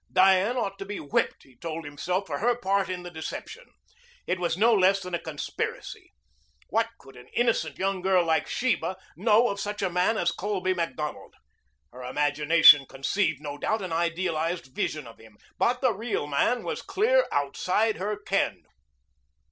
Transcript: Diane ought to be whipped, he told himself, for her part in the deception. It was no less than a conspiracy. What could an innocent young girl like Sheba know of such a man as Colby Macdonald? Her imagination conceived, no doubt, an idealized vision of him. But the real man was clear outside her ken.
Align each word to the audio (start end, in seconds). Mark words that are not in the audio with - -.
Diane 0.11 0.57
ought 0.57 0.79
to 0.79 0.85
be 0.85 0.99
whipped, 0.99 1.43
he 1.43 1.55
told 1.55 1.85
himself, 1.85 2.25
for 2.25 2.39
her 2.39 2.57
part 2.57 2.89
in 2.89 3.03
the 3.03 3.11
deception. 3.11 3.67
It 4.25 4.39
was 4.39 4.57
no 4.57 4.73
less 4.73 4.99
than 4.99 5.13
a 5.13 5.19
conspiracy. 5.19 6.11
What 6.69 6.87
could 6.97 7.15
an 7.15 7.27
innocent 7.35 7.77
young 7.77 8.01
girl 8.01 8.25
like 8.25 8.47
Sheba 8.47 8.97
know 9.15 9.49
of 9.49 9.59
such 9.59 9.83
a 9.83 9.91
man 9.91 10.17
as 10.17 10.31
Colby 10.31 10.73
Macdonald? 10.73 11.35
Her 11.93 12.01
imagination 12.01 12.87
conceived, 12.89 13.41
no 13.41 13.59
doubt, 13.59 13.83
an 13.83 13.93
idealized 13.93 14.73
vision 14.73 15.05
of 15.05 15.19
him. 15.19 15.37
But 15.59 15.81
the 15.81 15.93
real 15.93 16.25
man 16.25 16.63
was 16.63 16.81
clear 16.81 17.27
outside 17.31 17.97
her 17.97 18.17
ken. 18.17 18.63